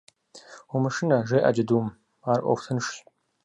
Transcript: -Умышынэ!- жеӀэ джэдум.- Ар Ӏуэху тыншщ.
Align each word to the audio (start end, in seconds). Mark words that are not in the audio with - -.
-Умышынэ!- 0.73 1.17
жеӀэ 1.29 1.51
джэдум.- 1.53 1.87
Ар 2.31 2.39
Ӏуэху 2.43 2.63
тыншщ. 2.65 2.95